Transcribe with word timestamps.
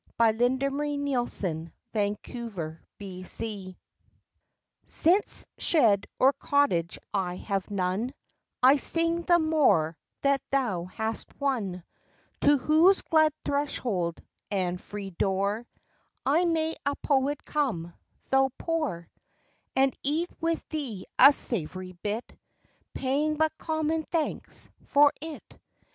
TO 0.17 0.25
HIS 0.25 0.33
PECULIAR 0.33 0.59
FRIEND, 1.29 1.71
MR 1.93 2.55
JOHN 2.55 2.85
WICKS 2.99 3.75
Since 4.83 5.45
shed 5.59 6.07
or 6.17 6.33
cottage 6.33 6.97
I 7.13 7.35
have 7.35 7.69
none, 7.69 8.11
I 8.63 8.77
sing 8.77 9.21
the 9.21 9.37
more, 9.37 9.95
that 10.23 10.41
thou 10.49 10.85
hast 10.85 11.27
one; 11.39 11.83
To 12.39 12.57
whose 12.57 13.03
glad 13.03 13.31
threshold, 13.45 14.23
and 14.49 14.81
free 14.81 15.11
door 15.11 15.67
I 16.25 16.45
may 16.45 16.75
a 16.83 16.95
Poet 16.95 17.45
come, 17.45 17.93
though 18.31 18.49
poor; 18.57 19.07
And 19.75 19.95
eat 20.01 20.31
with 20.41 20.67
thee 20.69 21.05
a 21.19 21.31
savoury 21.31 21.91
bit, 22.01 22.25
Paying 22.95 23.37
but 23.37 23.55
common 23.59 24.05
thanks 24.11 24.67
for 24.87 25.13
it. 25.21 25.59